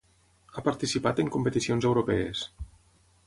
Ha 0.59 0.63
participat 0.67 1.21
en 1.23 1.29
competicions 1.37 1.87
europees. 1.91 2.45